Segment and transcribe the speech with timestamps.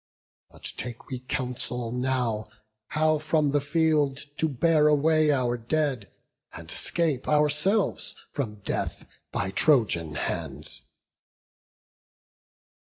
[0.49, 2.47] But take we counsel now
[2.87, 6.09] How from the field to bear away our dead,
[6.53, 10.81] And 'scape ourselves from death by Trojan hands."